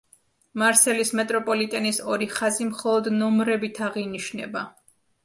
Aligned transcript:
მარსელის 0.59 1.11
მეტროპოლიტენის 1.19 1.99
ორი 2.13 2.29
ხაზი 2.37 2.67
მხოლოდ 2.71 3.11
ნომრებით 3.19 3.83
აღინიშნება. 3.89 4.65